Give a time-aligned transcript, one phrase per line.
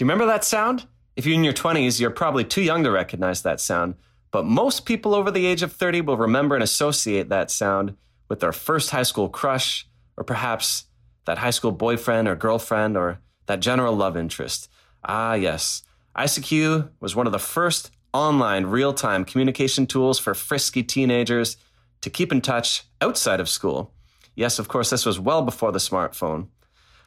[0.00, 0.86] Do you remember that sound?
[1.14, 3.96] If you're in your 20s, you're probably too young to recognize that sound,
[4.30, 8.40] but most people over the age of 30 will remember and associate that sound with
[8.40, 9.86] their first high school crush,
[10.16, 10.86] or perhaps
[11.26, 14.70] that high school boyfriend or girlfriend, or that general love interest.
[15.04, 15.82] Ah, yes.
[16.16, 21.58] ICQ was one of the first online real time communication tools for frisky teenagers
[22.00, 23.92] to keep in touch outside of school.
[24.34, 26.46] Yes, of course, this was well before the smartphone.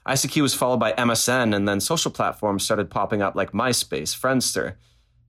[0.08, 4.76] ICQ was followed by MSN, and then social platforms started popping up like MySpace, Friendster.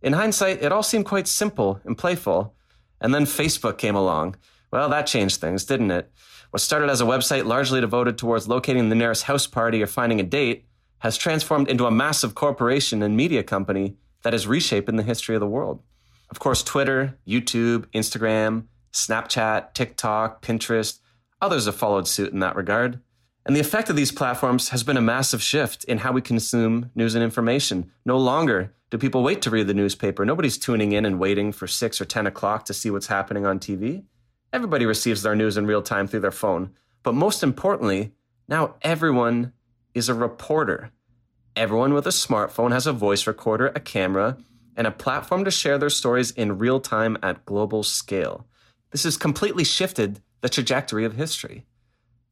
[0.02, 2.54] In hindsight, it all seemed quite simple and playful.
[3.00, 4.36] And then Facebook came along.
[4.70, 6.10] Well, that changed things, didn't it?
[6.50, 10.20] What started as a website largely devoted towards locating the nearest house party or finding
[10.20, 10.66] a date
[10.98, 15.40] has transformed into a massive corporation and media company that is reshaping the history of
[15.40, 15.82] the world.
[16.30, 20.98] Of course, Twitter, YouTube, Instagram, Snapchat, TikTok, Pinterest,
[21.40, 23.00] others have followed suit in that regard.
[23.46, 26.90] And the effect of these platforms has been a massive shift in how we consume
[26.94, 27.90] news and information.
[28.04, 30.24] No longer do people wait to read the newspaper.
[30.24, 33.58] Nobody's tuning in and waiting for 6 or 10 o'clock to see what's happening on
[33.58, 34.04] TV.
[34.52, 36.70] Everybody receives their news in real time through their phone.
[37.02, 38.12] But most importantly,
[38.48, 39.52] now everyone
[39.94, 40.90] is a reporter.
[41.54, 44.38] Everyone with a smartphone has a voice recorder, a camera,
[44.76, 48.46] and a platform to share their stories in real time at global scale.
[48.90, 51.64] This has completely shifted the trajectory of history.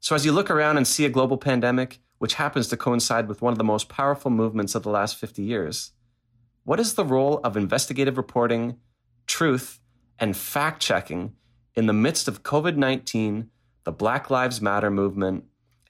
[0.02, 3.40] So, as you look around and see a global pandemic, which happens to coincide with
[3.40, 5.92] one of the most powerful movements of the last 50 years,
[6.64, 8.78] what is the role of investigative reporting,
[9.28, 9.78] truth,
[10.18, 11.34] and fact checking
[11.76, 13.48] in the midst of COVID 19,
[13.84, 15.44] the Black Lives Matter movement,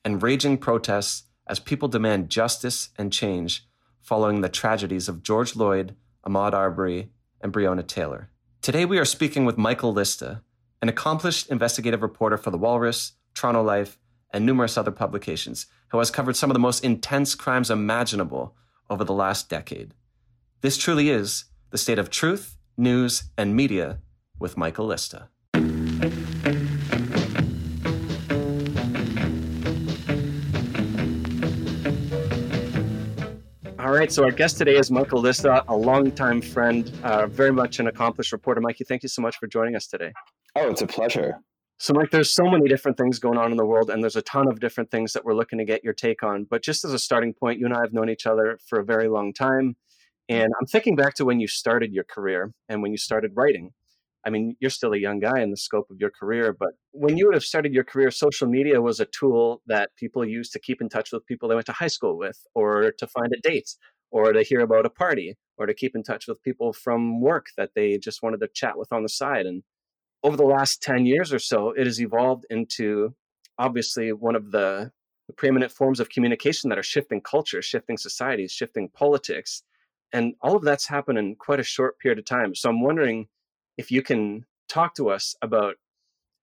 [0.04, 3.66] and raging protests as people demand justice and change
[4.02, 7.08] following the tragedies of George Floyd, Ahmaud Arbery,
[7.40, 8.28] and Breonna Taylor?
[8.60, 10.42] Today, we are speaking with Michael Lista,
[10.82, 13.98] an accomplished investigative reporter for The Walrus, Toronto Life,
[14.32, 18.56] and numerous other publications, who has covered some of the most intense crimes imaginable
[18.88, 19.94] over the last decade.
[20.60, 23.98] This truly is the state of truth, news, and media
[24.38, 25.28] with Michael Lista.
[33.78, 37.80] All right, so our guest today is Michael Lista, a longtime friend, uh, very much
[37.80, 38.60] an accomplished reporter.
[38.60, 40.12] Mikey, thank you so much for joining us today.
[40.54, 41.40] Oh, it's a pleasure.
[41.82, 44.22] So, Mike, there's so many different things going on in the world, and there's a
[44.22, 46.44] ton of different things that we're looking to get your take on.
[46.44, 48.84] But just as a starting point, you and I have known each other for a
[48.84, 49.74] very long time.
[50.28, 53.72] And I'm thinking back to when you started your career and when you started writing.
[54.24, 57.16] I mean, you're still a young guy in the scope of your career, but when
[57.16, 60.60] you would have started your career, social media was a tool that people used to
[60.60, 63.40] keep in touch with people they went to high school with, or to find a
[63.40, 63.74] date,
[64.12, 67.46] or to hear about a party, or to keep in touch with people from work
[67.56, 69.46] that they just wanted to chat with on the side.
[69.46, 69.64] And
[70.22, 73.14] over the last 10 years or so, it has evolved into
[73.58, 74.92] obviously one of the
[75.36, 79.62] preeminent forms of communication that are shifting culture, shifting societies, shifting politics.
[80.12, 82.54] And all of that's happened in quite a short period of time.
[82.54, 83.28] So I'm wondering
[83.78, 85.76] if you can talk to us about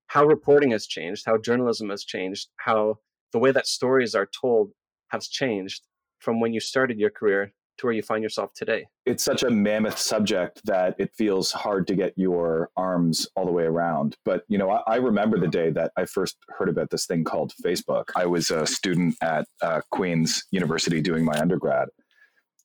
[0.08, 2.98] how reporting has changed, how journalism has changed, how
[3.32, 4.72] the way that stories are told
[5.10, 5.84] has changed
[6.20, 8.88] from when you started your career to where you find yourself today?
[9.06, 13.52] It's such a mammoth subject that it feels hard to get your arms all the
[13.52, 14.16] way around.
[14.26, 17.24] But, you know, I, I remember the day that I first heard about this thing
[17.24, 18.06] called Facebook.
[18.16, 21.90] I was a student at uh, Queen's University doing my undergrad.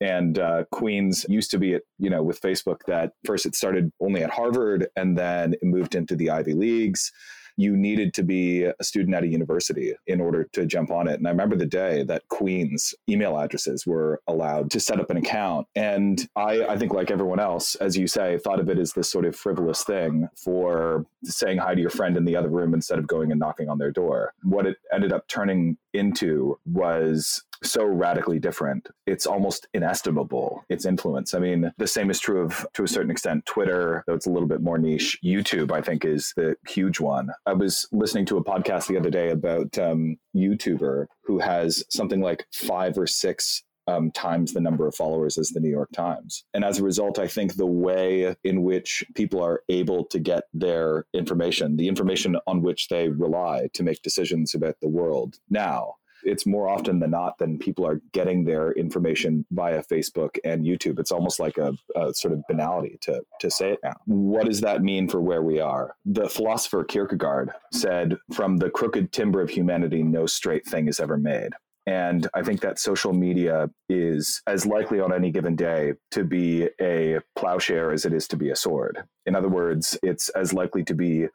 [0.00, 3.90] And uh, Queens used to be, at, you know, with Facebook that first it started
[4.00, 7.12] only at Harvard and then it moved into the Ivy Leagues
[7.56, 11.14] you needed to be a student at a university in order to jump on it.
[11.14, 15.16] And I remember the day that Queen's email addresses were allowed to set up an
[15.16, 15.66] account.
[15.74, 19.10] And I, I think, like everyone else, as you say, thought of it as this
[19.10, 22.98] sort of frivolous thing for saying hi to your friend in the other room instead
[22.98, 24.34] of going and knocking on their door.
[24.42, 28.88] What it ended up turning into was so radically different.
[29.06, 31.34] It's almost inestimable, its influence.
[31.34, 34.30] I mean, the same is true of, to a certain extent, Twitter, though it's a
[34.30, 35.18] little bit more niche.
[35.24, 37.30] YouTube, I think, is the huge one.
[37.46, 42.20] I was listening to a podcast the other day about um, YouTuber who has something
[42.20, 46.44] like five or six um, times the number of followers as the New York Times.
[46.54, 50.44] And as a result, I think the way in which people are able to get
[50.52, 55.96] their information, the information on which they rely to make decisions about the world now,
[56.24, 60.98] it's more often than not than people are getting their information via Facebook and YouTube.
[60.98, 63.94] It's almost like a, a, sort of banality to, to say it now.
[64.06, 65.94] What does that mean for where we are?
[66.04, 71.16] The philosopher Kierkegaard said, From the crooked timber of humanity, no straight thing is ever
[71.16, 71.52] made.
[71.86, 76.68] And I think that social media is as likely on any given day to be
[76.80, 79.04] a plowshare as it is to be a sword.
[79.26, 81.28] In other words, it's as likely to be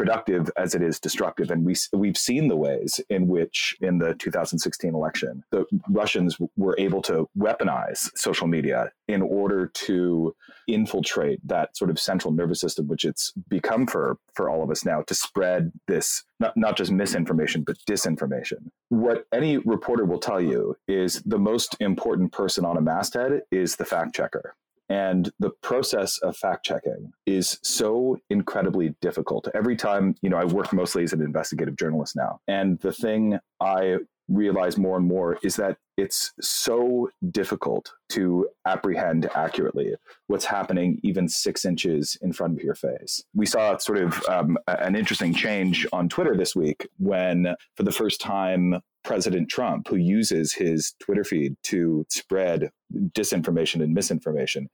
[0.00, 1.50] productive as it is destructive.
[1.50, 6.74] And we, we've seen the ways in which, in the 2016 election, the Russians were
[6.78, 10.34] able to weaponize social media in order to
[10.66, 14.86] infiltrate that sort of central nervous system, which it's become for, for all of us
[14.86, 18.70] now, to spread this not, not just misinformation, but disinformation.
[18.88, 23.76] What any reporter will tell you is the most important person on a masthead is
[23.76, 24.54] the fact checker.
[24.90, 29.48] And the process of fact checking is so incredibly difficult.
[29.54, 32.40] Every time, you know, I work mostly as an investigative journalist now.
[32.48, 33.98] And the thing I
[34.28, 39.94] realize more and more is that it's so difficult to apprehend accurately
[40.28, 43.22] what's happening even six inches in front of your face.
[43.34, 47.92] We saw sort of um, an interesting change on Twitter this week when, for the
[47.92, 52.70] first time, President Trump, who uses his Twitter feed to spread
[53.12, 54.68] disinformation and misinformation,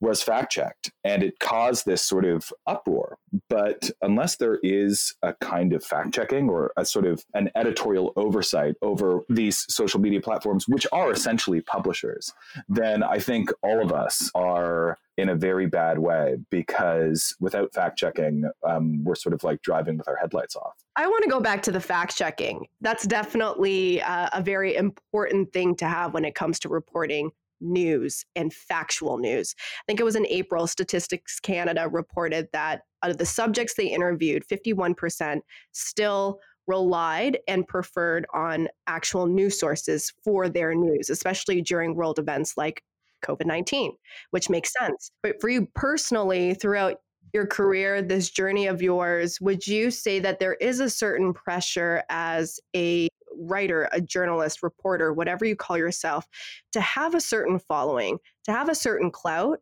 [0.00, 0.90] was fact checked.
[1.04, 3.16] And it caused this sort of uproar.
[3.48, 8.12] But unless there is a kind of fact checking or a sort of an editorial
[8.16, 12.32] oversight over these social media platforms, which are essentially publishers,
[12.68, 17.98] then I think all of us are in a very bad way because without fact
[17.98, 20.72] checking, um, we're sort of like driving with our headlights off.
[20.96, 22.66] I want to go back to the fact checking.
[22.80, 27.30] That's definitely uh, a very important thing to have when it comes to reporting
[27.60, 29.54] news and factual news.
[29.58, 33.88] I think it was in April, Statistics Canada reported that out of the subjects they
[33.88, 35.40] interviewed, 51%
[35.72, 42.56] still relied and preferred on actual news sources for their news, especially during world events
[42.56, 42.82] like
[43.20, 43.92] COVID 19,
[44.30, 45.10] which makes sense.
[45.22, 46.96] But for you personally, throughout
[47.32, 52.02] your career, this journey of yours, would you say that there is a certain pressure
[52.08, 56.26] as a writer, a journalist, reporter, whatever you call yourself,
[56.72, 59.60] to have a certain following, to have a certain clout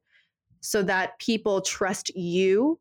[0.60, 2.78] so that people trust you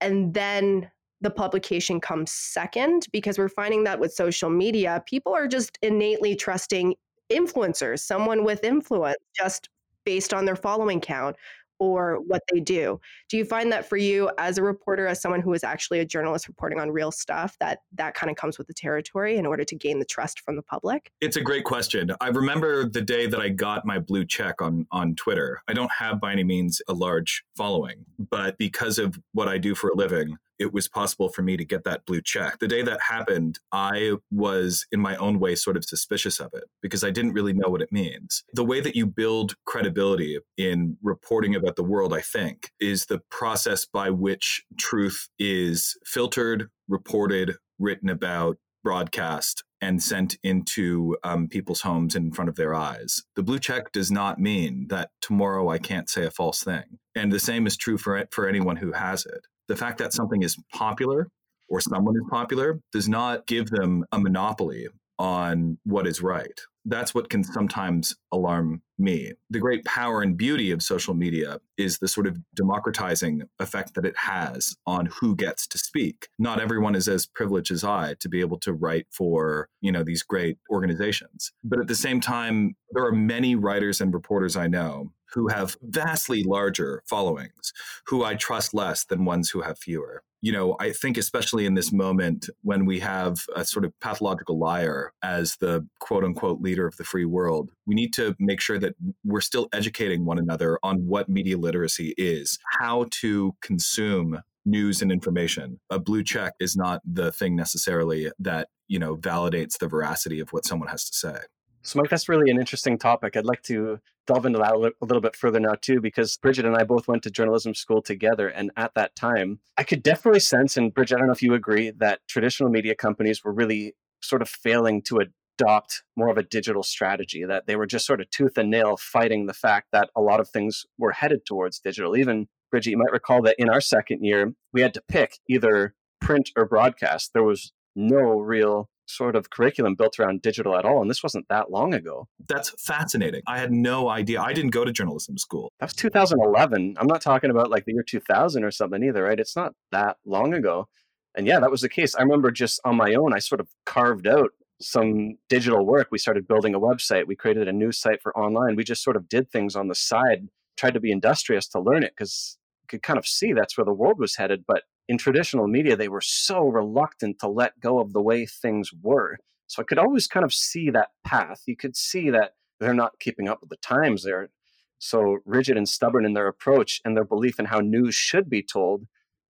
[0.00, 0.90] and then
[1.20, 6.34] the publication comes second because we're finding that with social media people are just innately
[6.34, 6.94] trusting
[7.30, 9.68] influencers someone with influence just
[10.04, 11.36] based on their following count
[11.78, 13.00] or what they do.
[13.28, 16.04] Do you find that for you as a reporter, as someone who is actually a
[16.04, 19.64] journalist reporting on real stuff, that that kind of comes with the territory in order
[19.64, 21.12] to gain the trust from the public?
[21.20, 22.10] It's a great question.
[22.20, 25.60] I remember the day that I got my blue check on on Twitter.
[25.68, 29.74] I don't have by any means a large following, but because of what I do
[29.74, 32.58] for a living, it was possible for me to get that blue check.
[32.58, 36.64] The day that happened, I was in my own way sort of suspicious of it
[36.82, 38.44] because I didn't really know what it means.
[38.52, 43.20] The way that you build credibility in reporting about the world, I think, is the
[43.30, 51.82] process by which truth is filtered, reported, written about, broadcast, and sent into um, people's
[51.82, 53.24] homes in front of their eyes.
[53.36, 56.98] The blue check does not mean that tomorrow I can't say a false thing.
[57.14, 60.42] And the same is true for, for anyone who has it the fact that something
[60.42, 61.28] is popular
[61.68, 64.88] or someone is popular does not give them a monopoly
[65.18, 66.60] on what is right.
[66.84, 69.32] That's what can sometimes alarm me.
[69.50, 74.06] The great power and beauty of social media is the sort of democratizing effect that
[74.06, 76.28] it has on who gets to speak.
[76.38, 80.02] Not everyone is as privileged as I to be able to write for, you know,
[80.02, 81.52] these great organizations.
[81.62, 85.76] But at the same time, there are many writers and reporters I know who have
[85.82, 87.72] vastly larger followings,
[88.06, 90.22] who I trust less than ones who have fewer.
[90.40, 94.56] You know, I think especially in this moment when we have a sort of pathological
[94.56, 98.78] liar as the quote unquote leader of the free world, we need to make sure
[98.78, 98.94] that
[99.24, 105.10] we're still educating one another on what media literacy is, how to consume news and
[105.10, 105.80] information.
[105.90, 110.52] A blue check is not the thing necessarily that, you know, validates the veracity of
[110.52, 111.38] what someone has to say.
[111.82, 113.36] So, Mike, that's really an interesting topic.
[113.36, 116.76] I'd like to delve into that a little bit further now, too, because Bridget and
[116.76, 118.48] I both went to journalism school together.
[118.48, 121.54] And at that time, I could definitely sense, and Bridget, I don't know if you
[121.54, 125.20] agree, that traditional media companies were really sort of failing to
[125.60, 128.96] adopt more of a digital strategy, that they were just sort of tooth and nail
[128.96, 132.16] fighting the fact that a lot of things were headed towards digital.
[132.16, 135.94] Even, Bridget, you might recall that in our second year, we had to pick either
[136.20, 137.32] print or broadcast.
[137.32, 141.00] There was no real sort of curriculum built around digital at all.
[141.00, 142.28] And this wasn't that long ago.
[142.48, 143.42] That's fascinating.
[143.46, 144.40] I had no idea.
[144.40, 145.72] I didn't go to journalism school.
[145.80, 146.96] That was 2011.
[146.98, 149.40] I'm not talking about like the year 2000 or something either, right?
[149.40, 150.88] It's not that long ago.
[151.34, 152.14] And yeah, that was the case.
[152.14, 154.50] I remember just on my own, I sort of carved out
[154.80, 156.08] some digital work.
[156.10, 157.26] We started building a website.
[157.26, 158.76] We created a news site for online.
[158.76, 162.02] We just sort of did things on the side, tried to be industrious to learn
[162.02, 164.64] it because could kind of see that's where the world was headed.
[164.66, 168.90] But in traditional media, they were so reluctant to let go of the way things
[169.02, 169.38] were.
[169.66, 171.62] So I could always kind of see that path.
[171.66, 174.22] You could see that they're not keeping up with the times.
[174.22, 174.50] They're
[174.98, 178.62] so rigid and stubborn in their approach and their belief in how news should be
[178.62, 179.06] told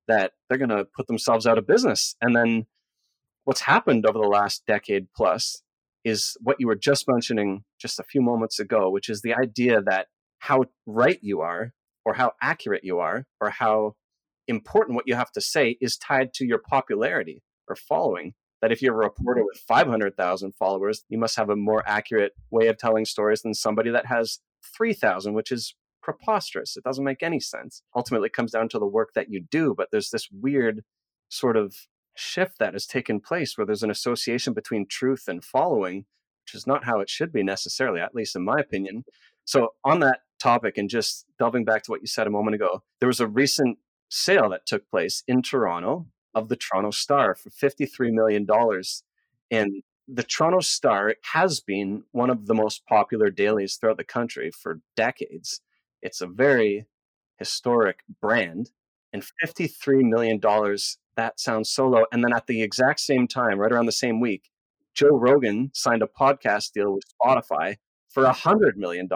[0.06, 2.16] that they're going to put themselves out of business.
[2.20, 2.66] And then
[3.44, 5.62] what's happened over the last decade plus
[6.04, 9.82] is what you were just mentioning just a few moments ago, which is the idea
[9.82, 10.06] that
[10.38, 11.72] how right you are,
[12.04, 13.94] or how accurate you are, or how
[14.48, 18.34] important what you have to say is tied to your popularity or following.
[18.60, 19.46] That if you're a reporter mm-hmm.
[19.52, 23.90] with 500,000 followers, you must have a more accurate way of telling stories than somebody
[23.90, 24.40] that has
[24.76, 26.76] 3,000, which is preposterous.
[26.76, 27.82] It doesn't make any sense.
[27.94, 30.82] Ultimately, it comes down to the work that you do, but there's this weird
[31.28, 31.76] sort of
[32.16, 36.06] shift that has taken place where there's an association between truth and following,
[36.44, 39.04] which is not how it should be necessarily, at least in my opinion.
[39.44, 42.82] So, on that topic, and just delving back to what you said a moment ago,
[43.00, 47.50] there was a recent sale that took place in Toronto of the Toronto Star for
[47.50, 48.46] $53 million.
[49.50, 54.50] And the Toronto Star has been one of the most popular dailies throughout the country
[54.50, 55.60] for decades.
[56.00, 56.86] It's a very
[57.38, 58.70] historic brand.
[59.12, 60.38] And $53 million,
[61.16, 62.04] that sounds so low.
[62.12, 64.50] And then at the exact same time, right around the same week,
[64.94, 67.76] Joe Rogan signed a podcast deal with Spotify
[68.08, 69.08] for $100 million.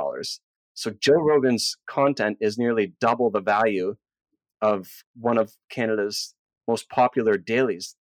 [0.74, 3.96] So Joe Rogan's content is nearly double the value
[4.62, 6.34] of one of Canada's
[6.68, 7.96] most popular dailies.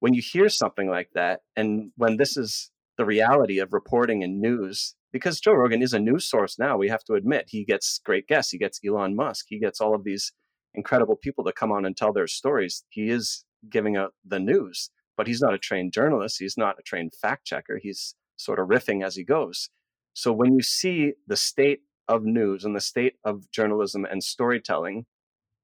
[0.00, 4.40] When you hear something like that, and when this is the reality of reporting and
[4.40, 8.00] news, because Joe Rogan is a news source now, we have to admit he gets
[8.04, 8.52] great guests.
[8.52, 9.46] He gets Elon Musk.
[9.48, 10.32] He gets all of these
[10.74, 12.84] incredible people to come on and tell their stories.
[12.88, 16.36] He is giving out the news, but he's not a trained journalist.
[16.38, 17.78] He's not a trained fact checker.
[17.82, 19.70] He's sort of riffing as he goes.
[20.12, 25.06] So when you see the state of news and the state of journalism and storytelling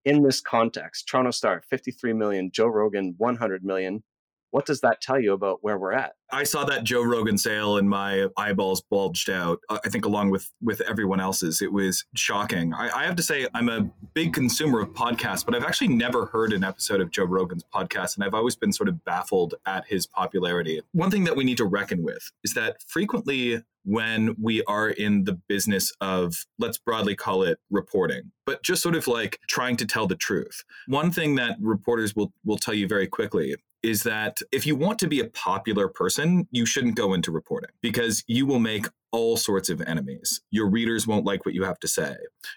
[0.04, 4.02] in this context, Toronto Star, 53 million, Joe Rogan, 100 million.
[4.50, 6.14] What does that tell you about where we're at?
[6.32, 9.60] I saw that Joe Rogan sale and my eyeballs bulged out.
[9.68, 12.72] Uh, I think along with with everyone else's, it was shocking.
[12.72, 16.26] I, I have to say, I'm a big consumer of podcasts, but I've actually never
[16.26, 19.86] heard an episode of Joe Rogan's podcast, and I've always been sort of baffled at
[19.86, 20.80] his popularity.
[20.92, 25.24] One thing that we need to reckon with is that frequently when we are in
[25.24, 29.86] the business of, let's broadly call it reporting, but just sort of like trying to
[29.86, 30.62] tell the truth.
[30.86, 34.98] One thing that reporters will, will tell you very quickly is that if you want
[35.00, 39.36] to be a popular person, you shouldn't go into reporting because you will make all
[39.36, 40.40] sorts of enemies.
[40.50, 42.16] Your readers won't like what you have to say.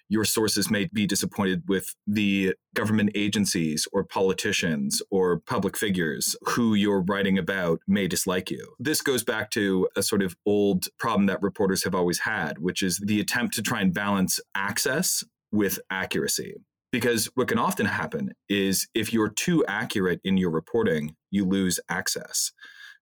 [0.10, 6.76] Your sources may be disappointed with the government agencies or politicians or public figures who
[6.76, 8.76] you're writing about may dislike you.
[8.80, 12.84] This goes back to a sort of old problem that reporters have always had, which
[12.84, 16.56] is the attempt to try and balance access with accuracy.
[16.94, 21.80] Because what can often happen is if you're too accurate in your reporting, you lose
[21.90, 22.54] access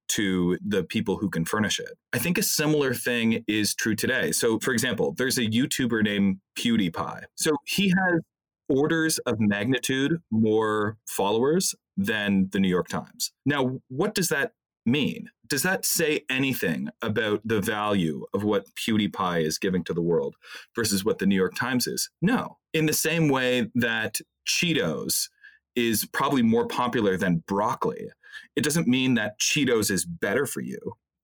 [0.08, 1.98] to the people who can furnish it.
[2.14, 4.32] I think a similar thing is true today.
[4.32, 7.24] So, for example, there's a YouTuber named PewDiePie.
[7.36, 8.22] So he has
[8.70, 13.34] orders of magnitude more followers than the New York Times.
[13.46, 14.54] Now, what does that
[14.86, 15.30] mean?
[15.52, 20.38] Does that say anything about the value of what PewDiePie is giving to the world
[20.74, 22.10] versus what the New York Times is?
[22.22, 22.58] No.
[22.74, 25.28] In the same way that Cheetos
[25.76, 28.08] is probably more popular than broccoli,
[28.56, 30.80] it doesn't mean that Cheetos is better for you.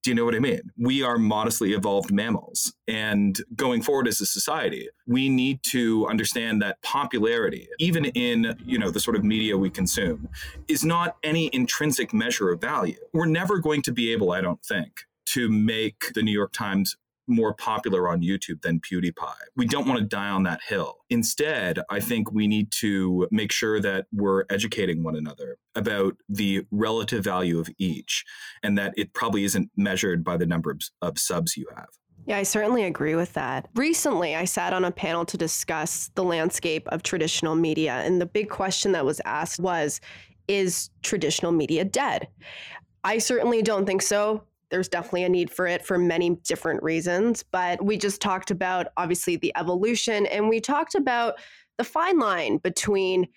[0.08, 0.72] Do you know what I mean?
[0.78, 2.72] We are modestly evolved mammals.
[2.88, 8.80] And going forward as a society, we need to understand that popularity, even in, you
[8.80, 10.30] know, the sort of media we consume,
[10.70, 12.96] is not any intrinsic measure of value.
[13.12, 15.02] We're never going to be able, I don't think,
[15.34, 16.96] to make the New York Times
[17.28, 19.34] more popular on YouTube than PewDiePie.
[19.56, 20.98] We don't want to die on that hill.
[21.10, 26.66] Instead, I think we need to make sure that we're educating one another about the
[26.72, 28.26] relative value of each
[28.64, 31.90] and that it probably isn't measured by the number of, of subs you have.
[32.26, 33.70] Yeah, I certainly agree with that.
[33.76, 38.26] Recently, I sat on a panel to discuss the landscape of traditional media, and the
[38.26, 40.02] big question that was asked was
[40.50, 42.28] Is traditional media dead?
[43.06, 47.44] I certainly don't think so there's definitely a need for it for many different reasons.
[47.44, 51.36] But we just talked about obviously the evolution and we talked about
[51.78, 53.28] the fine line between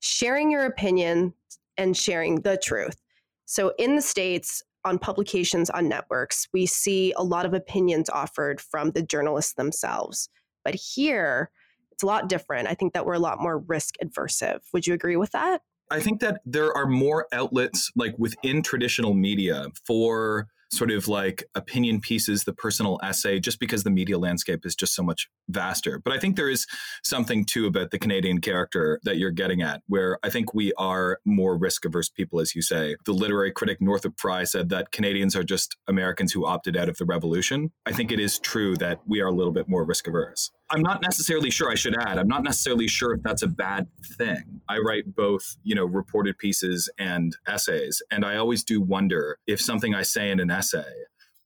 [0.00, 1.34] sharing your opinion
[1.76, 3.00] and sharing the truth.
[3.46, 8.60] So in the States, on publications on networks, we see a lot of opinions offered
[8.60, 10.28] from the journalists themselves.
[10.64, 11.50] But here,
[11.90, 12.68] it's a lot different.
[12.68, 14.60] I think that we're a lot more risk adversive.
[14.72, 15.62] Would you agree with that?
[15.90, 21.44] I think that there are more outlets like within traditional media for sort of like
[21.54, 26.00] opinion pieces, the personal essay, just because the media landscape is just so much vaster.
[26.04, 26.66] But I think there is
[27.02, 31.20] something too about the Canadian character that you're getting at, where I think we are
[31.24, 32.96] more risk averse people, as you say.
[33.06, 36.98] The literary critic Northrop Frye said that Canadians are just Americans who opted out of
[36.98, 37.72] the revolution.
[37.86, 40.50] I think it is true that we are a little bit more risk averse.
[40.70, 41.70] I'm not necessarily sure.
[41.70, 44.60] I should add, I'm not necessarily sure if that's a bad thing.
[44.68, 49.60] I write both, you know, reported pieces and essays, and I always do wonder if
[49.60, 50.92] something I say in an essay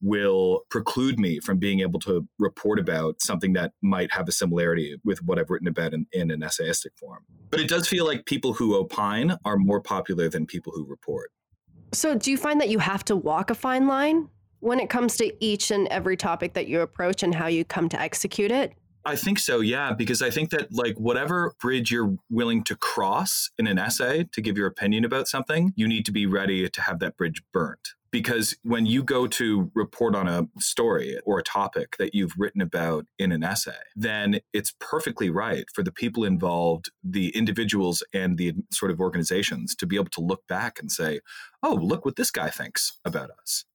[0.03, 4.97] will preclude me from being able to report about something that might have a similarity
[5.05, 7.23] with what I've written about in, in an essayistic form.
[7.49, 11.31] But it does feel like people who opine are more popular than people who report.
[11.93, 14.27] So, do you find that you have to walk a fine line
[14.59, 17.87] when it comes to each and every topic that you approach and how you come
[17.89, 18.73] to execute it?
[19.05, 23.49] I think so, yeah, because I think that like whatever bridge you're willing to cross
[23.57, 26.81] in an essay to give your opinion about something, you need to be ready to
[26.81, 27.89] have that bridge burnt.
[28.11, 32.61] Because when you go to report on a story or a topic that you've written
[32.61, 38.37] about in an essay, then it's perfectly right for the people involved, the individuals and
[38.37, 41.19] the sort of organizations to be able to look back and say,
[41.63, 43.65] oh, look what this guy thinks about us,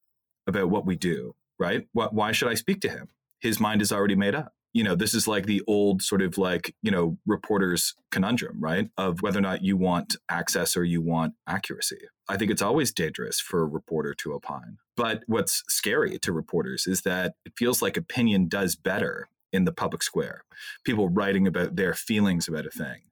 [0.47, 1.87] about what we do, right?
[1.93, 3.09] Why should I speak to him?
[3.41, 6.39] His mind is already made up you know, this is like the old sort of
[6.39, 8.91] like, you know, reporter's conundrum, right?
[8.97, 12.01] Of whether or not you want access or you want accuracy.
[12.29, 14.77] I think it's always dangerous for a reporter to opine.
[14.97, 19.73] But what's scary to reporters is that it feels like opinion does better in the
[19.73, 20.45] public square.
[20.85, 23.03] People writing about their feelings about a thing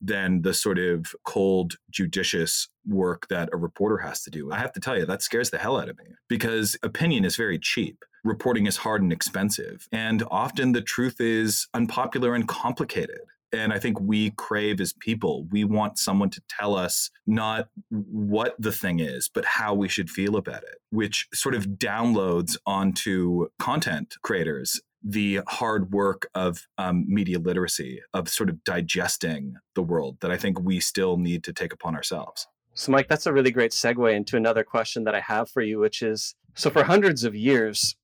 [0.00, 4.50] than the sort of cold, judicious work that a reporter has to do.
[4.50, 7.36] I have to tell you, that scares the hell out of me because opinion is
[7.36, 9.88] very cheap reporting is hard and expensive.
[9.92, 13.20] And often the truth is unpopular and complicated.
[13.52, 18.54] And I think we crave as people, we want someone to tell us not what
[18.58, 23.48] the thing is, but how we should feel about it, which sort of downloads onto
[23.58, 30.16] content creators the hard work of um, media literacy, of sort of digesting the world
[30.20, 32.46] that I think we still need to take upon ourselves.
[32.74, 35.78] So, Mike, that's a really great segue into another question that I have for you,
[35.78, 37.96] which is so for hundreds of years,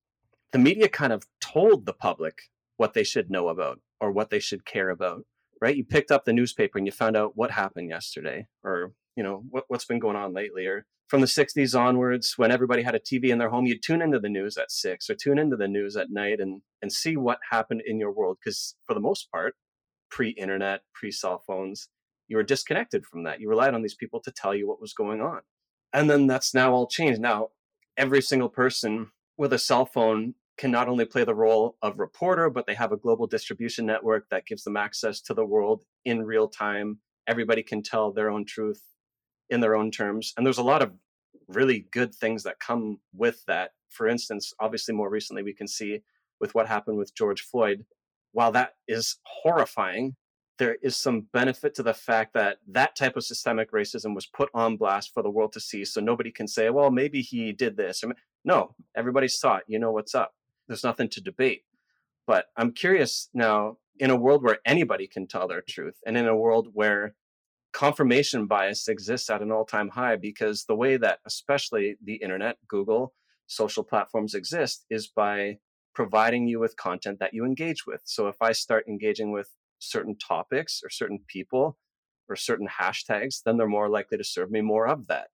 [0.52, 2.42] the media kind of told the public
[2.76, 5.24] what they should know about or what they should care about
[5.60, 5.76] right?
[5.76, 9.42] You picked up the newspaper and you found out what happened yesterday or you know
[9.50, 13.00] what, what's been going on lately or from the 60s onwards when everybody had a
[13.00, 15.66] tv in their home you'd tune into the news at six or tune into the
[15.66, 19.28] news at night and and see what happened in your world because for the most
[19.32, 19.56] part
[20.10, 21.88] pre-internet pre-cell phones
[22.28, 23.40] you were disconnected from that.
[23.40, 25.40] You relied on these people to tell you what was going on.
[25.92, 27.20] And then that's now all changed.
[27.20, 27.48] Now
[27.96, 32.50] every single person with a cell phone can not only play the role of reporter,
[32.50, 36.24] but they have a global distribution network that gives them access to the world in
[36.24, 36.98] real time.
[37.26, 38.82] Everybody can tell their own truth
[39.48, 40.34] in their own terms.
[40.36, 40.92] And there's a lot of
[41.46, 43.70] really good things that come with that.
[43.88, 46.00] For instance, obviously, more recently, we can see
[46.40, 47.84] with what happened with George Floyd,
[48.32, 50.16] while that is horrifying,
[50.58, 54.50] there is some benefit to the fact that that type of systemic racism was put
[54.54, 55.84] on blast for the world to see.
[55.84, 58.02] So nobody can say, well, maybe he did this.
[58.44, 59.64] No, everybody saw it.
[59.68, 60.34] You know what's up.
[60.68, 61.62] There's nothing to debate.
[62.26, 66.28] But I'm curious now, in a world where anybody can tell their truth, and in
[66.28, 67.14] a world where
[67.72, 72.58] confirmation bias exists at an all time high, because the way that, especially the internet,
[72.68, 73.14] Google,
[73.46, 75.58] social platforms exist is by
[75.94, 78.02] providing you with content that you engage with.
[78.04, 81.78] So if I start engaging with certain topics or certain people
[82.28, 85.28] or certain hashtags, then they're more likely to serve me more of that.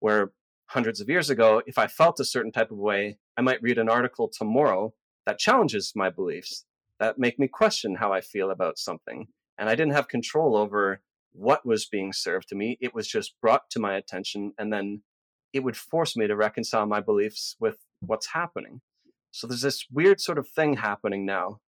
[0.00, 0.32] Where
[0.68, 3.78] hundreds of years ago, if I felt a certain type of way, I might read
[3.78, 4.94] an article tomorrow
[5.26, 6.64] that challenges my beliefs,
[6.98, 9.28] that make me question how I feel about something.
[9.58, 11.00] And I didn't have control over
[11.32, 12.78] what was being served to me.
[12.80, 15.02] It was just brought to my attention, and then
[15.52, 18.80] it would force me to reconcile my beliefs with what's happening.
[19.30, 21.60] So there's this weird sort of thing happening now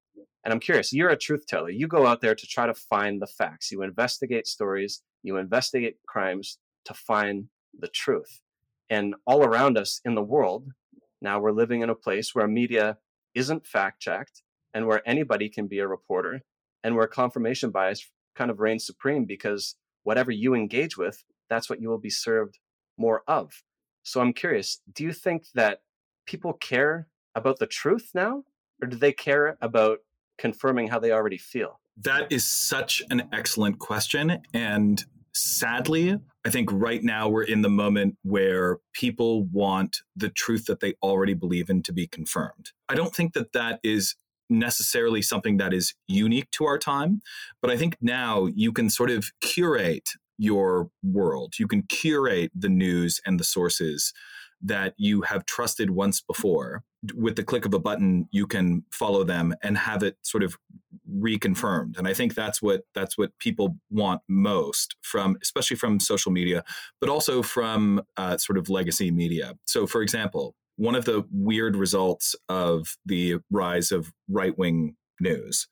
[0.44, 1.70] and I'm curious, you're a truth teller.
[1.70, 3.72] You go out there to try to find the facts.
[3.72, 8.40] You investigate stories, you investigate crimes to find the truth.
[8.90, 10.70] And all around us in the world,
[11.22, 12.98] now we're living in a place where media
[13.36, 14.42] isn't fact checked
[14.74, 16.42] and where anybody can be a reporter
[16.84, 21.82] and where confirmation bias kind of reigns supreme because whatever you engage with, that's what
[21.82, 22.58] you will be served
[22.98, 23.52] more of.
[24.04, 25.82] So I'm curious, do you think that
[26.26, 28.44] people care about the truth now?
[28.82, 30.00] Or do they care about
[30.38, 31.82] confirming how they already feel?
[31.98, 34.42] That is such an excellent question.
[34.54, 35.04] And
[35.42, 40.80] sadly, I think right now we're in the moment where people want the truth that
[40.80, 42.72] they already believe in to be confirmed.
[42.88, 44.16] I don't think that that is
[44.50, 47.22] necessarily something that is unique to our time,
[47.62, 51.56] but I think now you can sort of curate your world.
[51.60, 54.14] You can curate the news and the sources
[54.62, 56.84] that you have trusted once before
[57.16, 60.58] with the click of a button you can follow them and have it sort of
[61.10, 66.32] reconfirmed and i think that's what that's what people want most from especially from social
[66.32, 66.64] media
[67.00, 71.76] but also from uh, sort of legacy media so for example one of the weird
[71.76, 75.68] results of the rise of right-wing news,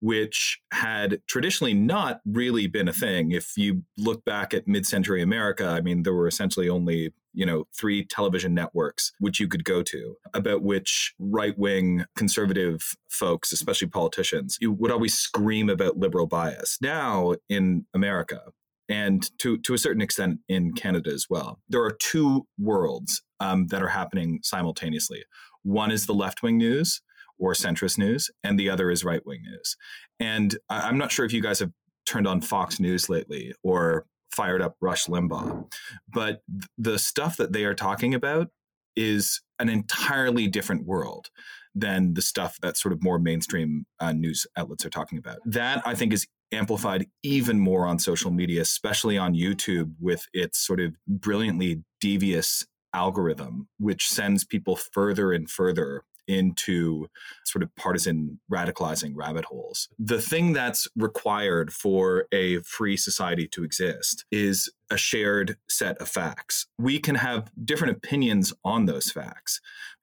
[0.00, 3.32] which had traditionally not really been a thing.
[3.32, 7.46] If you look back at mid century America, I mean, there were essentially only you
[7.46, 13.52] know, three television networks which you could go to about which right wing conservative folks,
[13.52, 16.78] especially politicians, you would always scream about liberal bias.
[16.80, 18.40] Now in America,
[18.88, 23.68] and to, to a certain extent in Canada as well, there are two worlds um,
[23.68, 25.24] that are happening simultaneously.
[25.62, 27.00] One is the left wing news,
[27.38, 29.76] or centrist news, and the other is right wing news.
[30.20, 31.72] And I'm not sure if you guys have
[32.06, 35.70] turned on Fox News lately or fired up Rush Limbaugh,
[36.12, 36.42] but
[36.78, 38.48] the stuff that they are talking about
[38.96, 41.30] is an entirely different world
[41.74, 45.38] than the stuff that sort of more mainstream uh, news outlets are talking about.
[45.44, 50.58] That I think is amplified even more on social media, especially on YouTube with its
[50.58, 57.08] sort of brilliantly devious algorithm, which sends people further and further into
[57.44, 59.88] sort of partisan radicalizing rabbit holes.
[59.98, 66.08] The thing that's required for a free society to exist is a shared set of
[66.08, 66.66] facts.
[66.78, 69.60] We can have different opinions on those facts.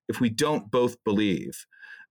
[0.07, 1.65] If we don't both believe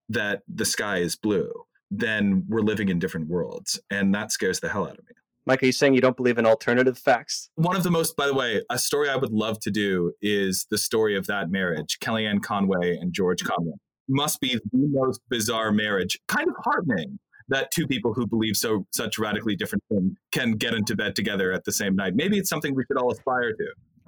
[0.08, 1.52] that the sky is blue,
[1.90, 3.80] then we're living in different worlds.
[3.90, 5.14] And that scares the hell out of me.
[5.46, 7.48] Mike, are you saying you don't believe in alternative facts?
[7.54, 10.66] One of the most, by the way, a story I would love to do is
[10.70, 13.72] the story of that marriage, Kellyanne Conway and George Conway
[14.08, 16.18] must be the most bizarre marriage.
[16.28, 17.18] Kind of heartening
[17.48, 21.52] that two people who believe so such radically different things can get into bed together
[21.52, 22.14] at the same night.
[22.14, 23.66] Maybe it's something we should all aspire to.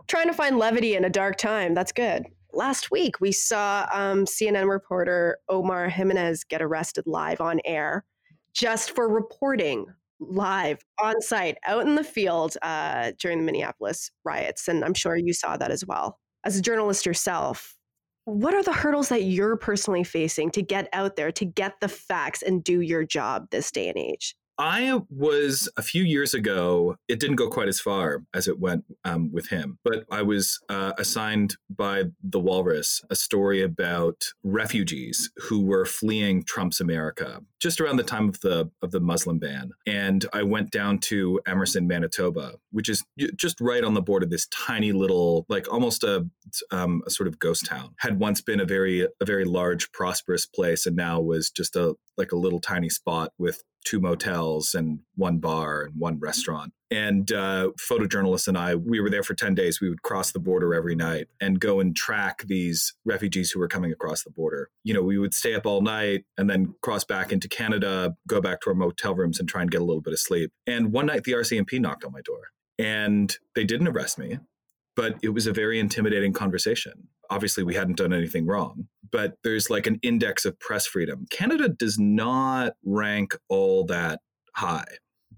[0.08, 1.74] Trying to find levity in a dark time.
[1.74, 2.24] That's good.
[2.52, 8.04] Last week, we saw um, CNN reporter Omar Jimenez get arrested live on air
[8.52, 9.86] just for reporting
[10.18, 14.68] live on site out in the field uh, during the Minneapolis riots.
[14.68, 16.18] And I'm sure you saw that as well.
[16.44, 17.76] As a journalist yourself,
[18.24, 21.88] what are the hurdles that you're personally facing to get out there, to get the
[21.88, 24.36] facts and do your job this day and age?
[24.58, 28.84] I was a few years ago, it didn't go quite as far as it went
[29.04, 35.30] um, with him, but I was uh, assigned by the Walrus a story about refugees
[35.36, 39.70] who were fleeing Trump's America just around the time of the of the Muslim ban.
[39.86, 43.04] And I went down to Emerson, Manitoba, which is
[43.36, 46.26] just right on the border, of this tiny little, like almost a,
[46.70, 47.94] um, a sort of ghost town.
[47.98, 51.94] Had once been a very a very large, prosperous place, and now was just a
[52.16, 56.72] like a little tiny spot with two motels and one bar and one restaurant.
[56.90, 59.80] And uh, photojournalists and I, we were there for 10 days.
[59.80, 63.68] We would cross the border every night and go and track these refugees who were
[63.68, 64.70] coming across the border.
[64.82, 68.40] You know, we would stay up all night and then cross back into Canada, go
[68.40, 70.52] back to our motel rooms and try and get a little bit of sleep.
[70.66, 74.38] And one night the RCMP knocked on my door and they didn't arrest me,
[74.96, 79.70] but it was a very intimidating conversation obviously we hadn't done anything wrong but there's
[79.70, 84.20] like an index of press freedom canada does not rank all that
[84.54, 84.84] high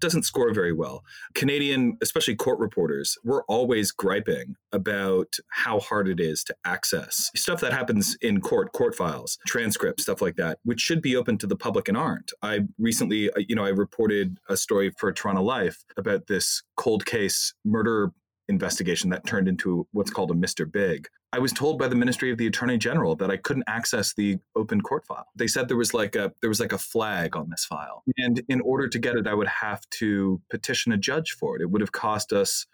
[0.02, 1.04] doesn't score very well.
[1.34, 7.60] Canadian, especially court reporters, we're always griping about how hard it is to access stuff
[7.60, 11.46] that happens in court, court files, transcripts, stuff like that, which should be open to
[11.46, 12.32] the public and aren't.
[12.42, 17.54] I recently, you know, I reported a story for Toronto Life about this cold case
[17.64, 18.10] murder
[18.48, 20.70] investigation that turned into what's called a Mr.
[20.70, 21.08] Big.
[21.34, 24.38] I was told by the Ministry of the Attorney General that I couldn't access the
[24.54, 25.26] open court file.
[25.34, 28.02] They said there was like a there was like a flag on this file.
[28.18, 31.62] And in order to get it, I would have to petition a judge for it.
[31.62, 32.66] It would have cost us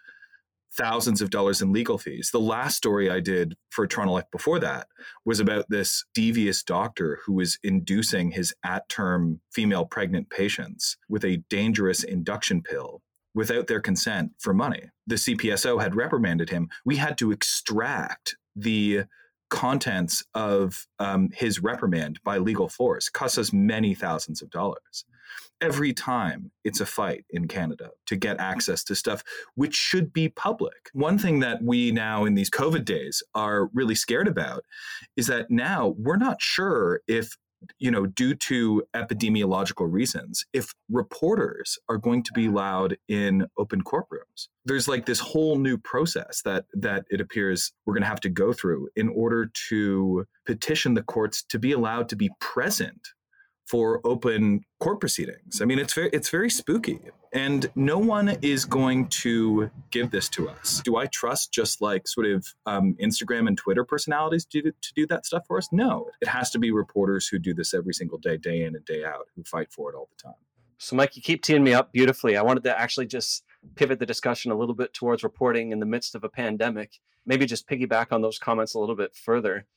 [0.73, 2.29] thousands of dollars in legal fees.
[2.31, 4.87] The last story I did for Toronto Life before that
[5.25, 11.23] was about this devious doctor who was inducing his at term female pregnant patients with
[11.23, 13.01] a dangerous induction pill
[13.33, 14.89] without their consent for money.
[15.07, 16.69] The CPSO had reprimanded him.
[16.85, 19.03] We had to extract the
[19.49, 23.09] contents of um, his reprimand by legal force.
[23.09, 25.05] Costs us many thousands of dollars.
[25.61, 29.23] Every time it's a fight in Canada to get access to stuff
[29.55, 30.89] which should be public.
[30.93, 34.63] One thing that we now in these COVID days are really scared about
[35.17, 37.37] is that now we're not sure if
[37.77, 42.53] you know, due to epidemiological reasons, if reporters are going to be uh-huh.
[42.53, 47.93] allowed in open courtrooms, there's like this whole new process that that it appears we're
[47.93, 52.09] going to have to go through in order to petition the courts to be allowed
[52.09, 53.09] to be present
[53.69, 55.61] for open court proceedings.
[55.61, 56.99] I mean, it's very it's very spooky,
[57.31, 60.81] and no one is going to give this to us.
[60.83, 65.05] Do I trust just like sort of um, Instagram and Twitter personalities to to do
[65.07, 65.69] that stuff for us?
[65.71, 68.83] No, it has to be reporters who do this every single day, day in and
[68.85, 70.39] day out, who fight for it all the time.
[70.79, 72.37] So, Mike, you keep teeing me up beautifully.
[72.37, 73.43] I wanted to actually just
[73.75, 76.99] pivot the discussion a little bit towards reporting in the midst of a pandemic.
[77.25, 79.67] Maybe just piggyback on those comments a little bit further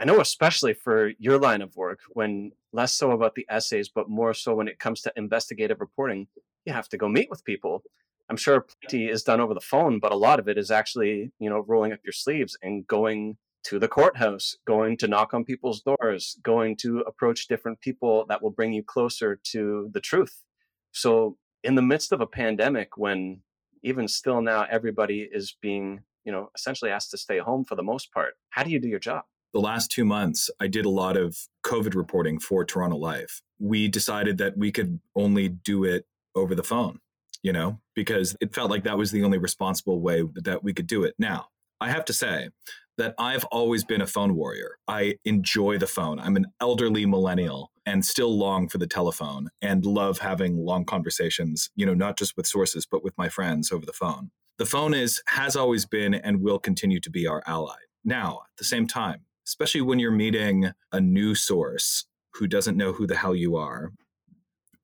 [0.00, 4.08] I know, especially for your line of work, when less so about the essays, but
[4.08, 6.26] more so when it comes to investigative reporting,
[6.64, 7.82] you have to go meet with people.
[8.30, 11.32] I'm sure plenty is done over the phone, but a lot of it is actually,
[11.38, 15.44] you know, rolling up your sleeves and going to the courthouse, going to knock on
[15.44, 20.44] people's doors, going to approach different people that will bring you closer to the truth.
[20.92, 23.42] So, in the midst of a pandemic, when
[23.82, 27.82] even still now everybody is being, you know, essentially asked to stay home for the
[27.82, 29.24] most part, how do you do your job?
[29.52, 33.42] The last two months, I did a lot of COVID reporting for Toronto Life.
[33.58, 37.00] We decided that we could only do it over the phone,
[37.42, 40.86] you know, because it felt like that was the only responsible way that we could
[40.86, 41.14] do it.
[41.18, 41.48] Now,
[41.80, 42.50] I have to say
[42.96, 44.76] that I've always been a phone warrior.
[44.86, 46.20] I enjoy the phone.
[46.20, 51.70] I'm an elderly millennial and still long for the telephone and love having long conversations,
[51.74, 54.30] you know, not just with sources, but with my friends over the phone.
[54.58, 57.78] The phone is has always been and will continue to be our ally.
[58.04, 62.92] Now, at the same time, especially when you're meeting a new source who doesn't know
[62.92, 63.90] who the hell you are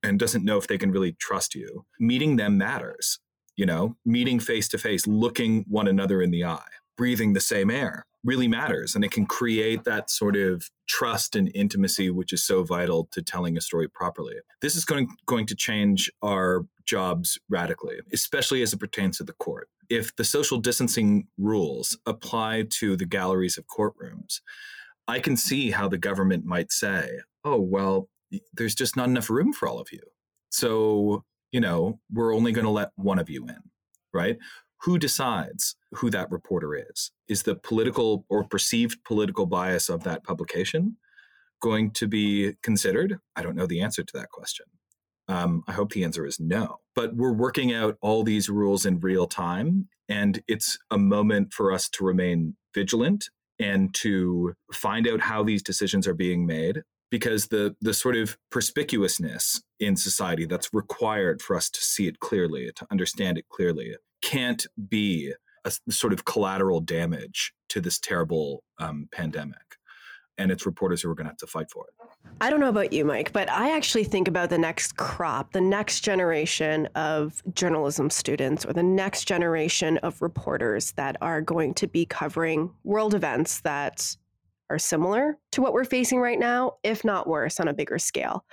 [0.02, 3.20] and doesn't know if they can really trust you, meeting them matters.
[3.56, 7.70] You know, meeting face to face, looking one another in the eye breathing the same
[7.70, 12.42] air really matters and it can create that sort of trust and intimacy which is
[12.42, 17.38] so vital to telling a story properly this is going, going to change our jobs
[17.48, 22.96] radically especially as it pertains to the court if the social distancing rules apply to
[22.96, 24.40] the galleries of courtrooms
[25.08, 28.08] i can see how the government might say oh well
[28.52, 30.00] there's just not enough room for all of you
[30.50, 33.58] so you know we're only going to let one of you in
[34.12, 34.38] right
[34.82, 37.10] who decides who that reporter is?
[37.28, 40.96] Is the political or perceived political bias of that publication
[41.60, 43.18] going to be considered?
[43.34, 44.66] I don't know the answer to that question.
[45.28, 46.78] Um, I hope the answer is no.
[46.94, 51.72] But we're working out all these rules in real time, and it's a moment for
[51.72, 57.48] us to remain vigilant and to find out how these decisions are being made because
[57.48, 62.70] the the sort of perspicuousness in society that's required for us to see it clearly
[62.74, 65.32] to understand it clearly can't be
[65.64, 69.76] a sort of collateral damage to this terrible um, pandemic.
[70.38, 71.94] And it's reporters who are going to have to fight for it.
[72.40, 75.60] I don't know about you, Mike, but I actually think about the next crop, the
[75.60, 81.86] next generation of journalism students, or the next generation of reporters that are going to
[81.86, 84.14] be covering world events that
[84.68, 88.44] are similar to what we're facing right now, if not worse, on a bigger scale.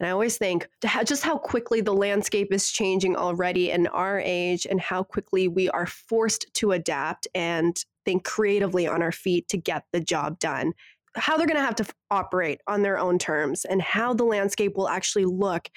[0.00, 0.66] And I always think
[1.04, 5.68] just how quickly the landscape is changing already in our age and how quickly we
[5.70, 10.72] are forced to adapt and think creatively on our feet to get the job done.
[11.16, 14.76] How they're going to have to operate on their own terms and how the landscape
[14.76, 15.68] will actually look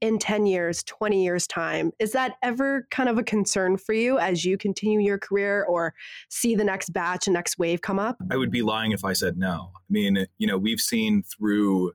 [0.00, 1.90] in 10 years, 20 years' time.
[1.98, 5.94] Is that ever kind of a concern for you as you continue your career or
[6.28, 8.16] see the next batch and next wave come up?
[8.30, 9.70] I would be lying if I said no.
[9.74, 11.92] I mean, you know, we've seen through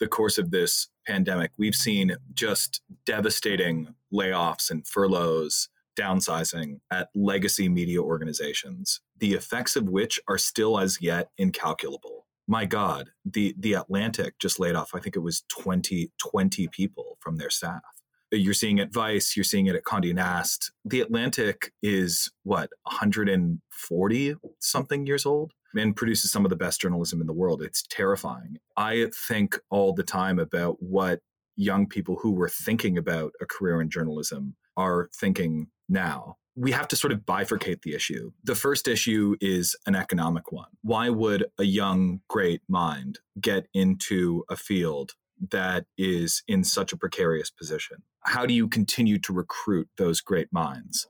[0.00, 7.68] the course of this pandemic, we've seen just devastating layoffs and furloughs, downsizing at legacy
[7.68, 12.23] media organizations, the effects of which are still as yet incalculable.
[12.46, 17.16] My God, the, the Atlantic just laid off, I think it was 20, 20 people
[17.20, 17.82] from their staff.
[18.30, 20.72] You're seeing it at Vice, you're seeing it at Condé Nast.
[20.84, 25.52] The Atlantic is what, 140 something years old?
[25.76, 27.62] and produces some of the best journalism in the world.
[27.62, 28.58] It's terrifying.
[28.76, 31.20] I think all the time about what
[31.56, 36.36] young people who were thinking about a career in journalism are thinking now.
[36.56, 38.30] We have to sort of bifurcate the issue.
[38.44, 40.68] The first issue is an economic one.
[40.82, 45.12] Why would a young, great mind get into a field
[45.50, 48.02] that is in such a precarious position?
[48.20, 51.06] How do you continue to recruit those great minds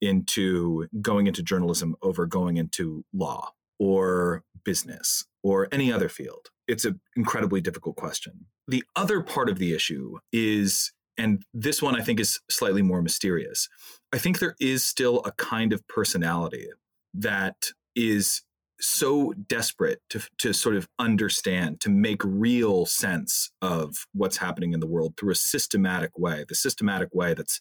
[0.00, 3.52] into going into journalism over going into law?
[3.78, 6.50] or business or any other field?
[6.66, 8.46] It's an incredibly difficult question.
[8.66, 13.02] The other part of the issue is, and this one I think is slightly more
[13.02, 13.68] mysterious.
[14.12, 16.68] I think there is still a kind of personality
[17.14, 18.42] that is
[18.80, 24.80] so desperate to, to sort of understand, to make real sense of what's happening in
[24.80, 27.60] the world through a systematic way, the systematic way that's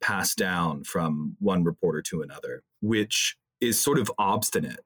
[0.00, 4.80] passed down from one reporter to another, which is sort of obstinate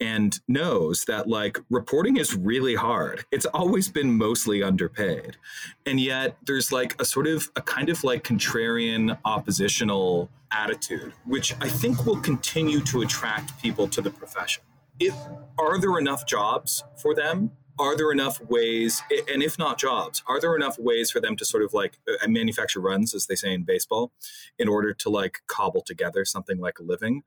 [0.00, 3.24] and knows that like reporting is really hard.
[3.30, 5.36] It's always been mostly underpaid.
[5.84, 11.54] And yet there's like a sort of a kind of like contrarian oppositional attitude, which
[11.60, 14.62] I think will continue to attract people to the profession.
[14.98, 15.14] If
[15.58, 17.52] are there enough jobs for them?
[17.78, 21.44] Are there enough ways, and if not jobs, are there enough ways for them to
[21.44, 24.12] sort of like uh, manufacture runs, as they say in baseball,
[24.58, 27.22] in order to like cobble together something like a living?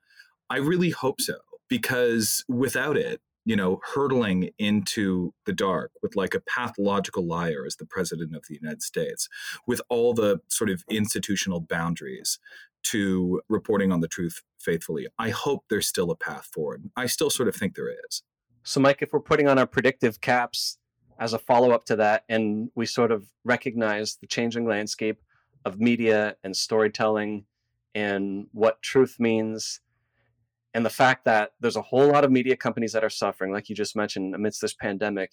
[0.50, 1.36] I really hope so
[1.70, 7.78] because without it, you know, hurtling into the dark with like a pathological liar as
[7.78, 9.30] the president of the United States,
[9.66, 12.38] with all the sort of institutional boundaries
[12.84, 15.08] to reporting on the truth faithfully.
[15.18, 16.90] I hope there's still a path forward.
[16.96, 18.24] I still sort of think there is.
[18.64, 20.78] So, Mike, if we're putting on our predictive caps
[21.20, 25.22] as a follow up to that, and we sort of recognize the changing landscape
[25.66, 27.46] of media and storytelling
[27.96, 29.82] and what truth means,
[30.74, 33.70] and the fact that there's a whole lot of media companies that are suffering, like
[33.70, 35.32] you just mentioned, amidst this pandemic.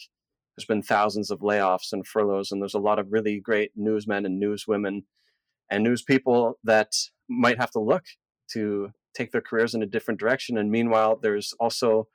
[0.57, 4.25] There's been thousands of layoffs and furloughs, and there's a lot of really great newsmen
[4.25, 5.03] and newswomen
[5.70, 6.92] and news people that
[7.29, 8.05] might have to look
[8.53, 10.57] to take their careers in a different direction.
[10.57, 12.09] And meanwhile, there's also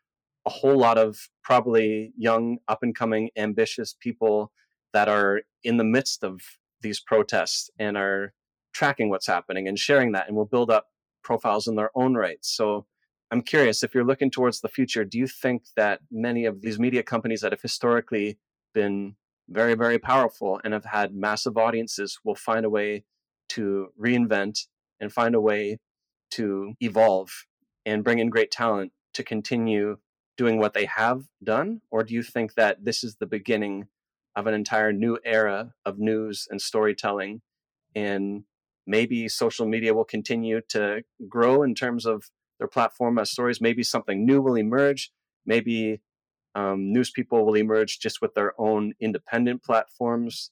[0.46, 4.52] a whole lot of probably young, up and coming, ambitious people
[4.94, 6.42] that are in the midst of
[6.82, 8.34] these protests and are
[8.74, 10.88] tracking what's happening and sharing that and will build up
[11.24, 12.40] profiles in their own right.
[12.42, 12.88] So
[13.32, 16.78] I'm curious if you're looking towards the future, do you think that many of these
[16.78, 18.38] media companies that have historically
[18.74, 19.16] been
[19.50, 23.06] very, very powerful and have had massive audiences will find a way
[23.50, 24.68] to reinvent
[25.00, 25.80] and find a way
[26.32, 27.46] to evolve
[27.86, 29.98] and bring in great talent to continue
[30.38, 31.82] doing what they have done?
[31.90, 33.88] Or do you think that this is the beginning
[34.36, 37.42] of an entire new era of news and storytelling?
[37.96, 38.44] And
[38.88, 42.30] maybe social media will continue to grow in terms of
[42.62, 43.60] their platform as stories.
[43.60, 45.12] Maybe something new will emerge.
[45.48, 46.00] Maybe
[46.54, 50.52] um, news people will emerge just with their own independent platforms.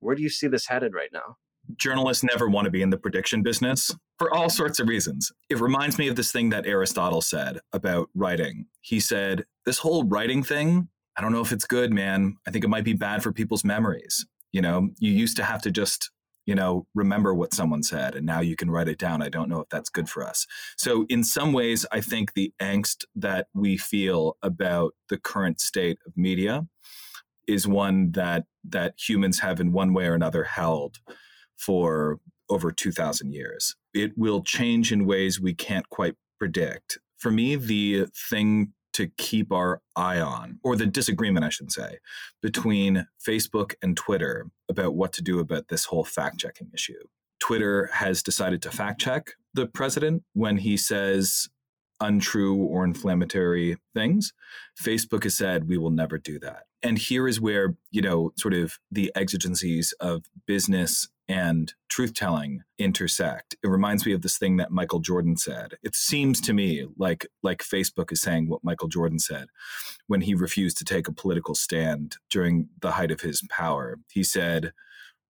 [0.00, 1.36] Where do you see this headed right now?
[1.76, 5.30] journalists never want to be in the prediction business for all sorts of reasons.
[5.48, 8.66] It reminds me of this thing that Aristotle said about writing.
[8.80, 12.36] He said, This whole writing thing, I don't know if it's good, man.
[12.46, 14.26] I think it might be bad for people's memories.
[14.50, 16.10] You know, you used to have to just,
[16.46, 19.22] you know, remember what someone said, and now you can write it down.
[19.22, 20.46] I don't know if that's good for us.
[20.76, 25.98] So, in some ways, I think the angst that we feel about the current state
[26.06, 26.66] of media
[27.46, 30.98] is one that that humans have in one way or another held
[31.56, 33.76] for over 2,000 years.
[33.94, 36.98] It will change in ways we can't quite predict.
[37.18, 41.98] For me, the thing to keep our eye on, or the disagreement, I should say,
[42.40, 47.02] between Facebook and Twitter about what to do about this whole fact checking issue.
[47.40, 51.48] Twitter has decided to fact check the president when he says
[52.00, 54.32] untrue or inflammatory things.
[54.80, 56.64] Facebook has said we will never do that.
[56.82, 62.62] And here is where, you know, sort of the exigencies of business and truth telling
[62.78, 63.56] intersect.
[63.64, 65.76] It reminds me of this thing that Michael Jordan said.
[65.82, 69.48] It seems to me like like Facebook is saying what Michael Jordan said
[70.08, 73.98] when he refused to take a political stand during the height of his power.
[74.12, 74.72] He said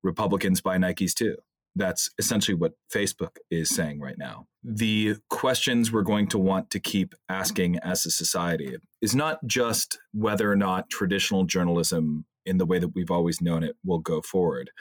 [0.03, 1.37] Republicans buy Nikes too.
[1.77, 4.47] That's essentially what Facebook is saying right now.
[4.65, 10.01] The questions we're going to want to keep asking as a society is not just
[10.13, 14.21] whether or not traditional journalism in the way that we've always known it will go
[14.21, 14.73] forward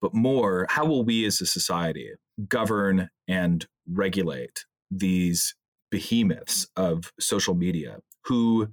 [0.00, 2.10] but more how will we as a society
[2.48, 5.54] govern and regulate these
[5.90, 8.68] behemoths of social media who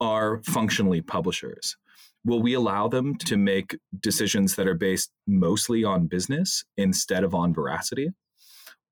[0.00, 1.76] are functionally publishers?
[2.24, 7.34] Will we allow them to make decisions that are based mostly on business instead of
[7.34, 8.10] on veracity?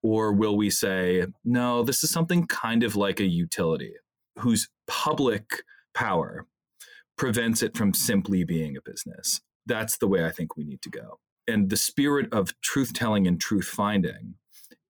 [0.03, 3.93] Or will we say, no, this is something kind of like a utility
[4.39, 5.63] whose public
[5.95, 6.47] power
[7.17, 9.41] prevents it from simply being a business?
[9.67, 11.19] That's the way I think we need to go
[11.51, 14.35] and the spirit of truth telling and truth finding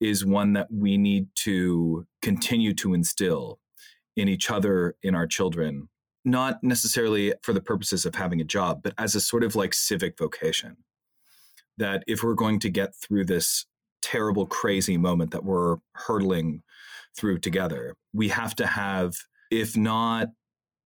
[0.01, 3.59] is one that we need to continue to instill
[4.16, 5.88] in each other, in our children,
[6.25, 9.75] not necessarily for the purposes of having a job, but as a sort of like
[9.75, 10.77] civic vocation.
[11.79, 13.64] That if we're going to get through this
[14.03, 16.62] terrible, crazy moment that we're hurtling
[17.16, 19.14] through together, we have to have,
[19.51, 20.29] if not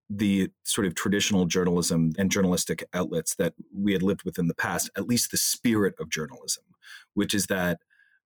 [0.09, 4.53] the sort of traditional journalism and journalistic outlets that we had lived with in the
[4.53, 6.63] past, at least the spirit of journalism,
[7.13, 7.79] which is that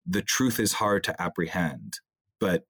[0.05, 1.99] the truth is hard to apprehend,
[2.39, 2.65] but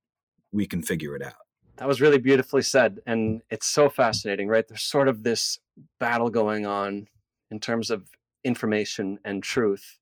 [0.52, 1.34] we can figure it out.
[1.78, 3.00] That was really beautifully said.
[3.06, 4.68] And it's so fascinating, right?
[4.68, 5.60] There's sort of this
[6.00, 7.08] battle going on
[7.50, 8.10] in terms of
[8.44, 9.98] information and truth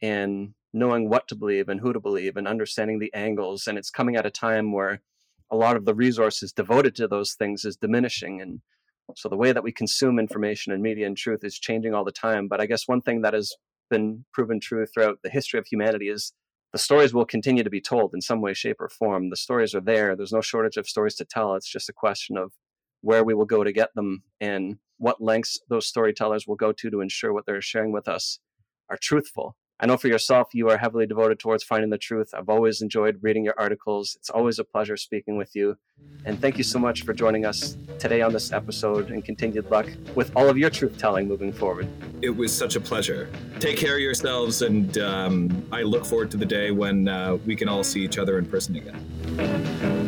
[0.00, 3.66] and knowing what to believe and who to believe and understanding the angles.
[3.66, 5.00] And it's coming at a time where
[5.52, 8.60] a lot of the resources devoted to those things is diminishing and
[9.14, 12.10] so the way that we consume information and media and truth is changing all the
[12.10, 13.54] time but i guess one thing that has
[13.90, 16.32] been proven true throughout the history of humanity is
[16.72, 19.28] the stories will continue to be told in some way shape or form.
[19.28, 20.16] The stories are there.
[20.16, 21.54] There's no shortage of stories to tell.
[21.54, 22.52] It's just a question of
[23.02, 26.90] where we will go to get them and what lengths those storytellers will go to
[26.90, 28.38] to ensure what they're sharing with us
[28.88, 32.30] are truthful I know for yourself, you are heavily devoted towards finding the truth.
[32.34, 34.16] I've always enjoyed reading your articles.
[34.20, 35.76] It's always a pleasure speaking with you.
[36.24, 39.88] And thank you so much for joining us today on this episode and continued luck
[40.14, 41.88] with all of your truth telling moving forward.
[42.22, 43.28] It was such a pleasure.
[43.58, 47.56] Take care of yourselves, and um, I look forward to the day when uh, we
[47.56, 50.01] can all see each other in person again.